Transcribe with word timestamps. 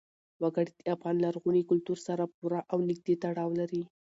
وګړي 0.41 0.71
د 0.77 0.81
افغان 0.95 1.15
لرغوني 1.25 1.63
کلتور 1.69 1.97
سره 2.07 2.23
پوره 2.35 2.59
او 2.71 2.77
نږدې 2.89 3.15
تړاو 3.23 3.49
لري. 3.59 3.81